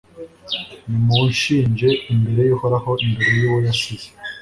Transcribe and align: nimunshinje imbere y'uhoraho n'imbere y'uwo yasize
nimunshinje 0.89 1.87
imbere 2.13 2.41
y'uhoraho 2.49 2.89
n'imbere 2.99 3.33
y'uwo 3.41 3.59
yasize 3.67 4.07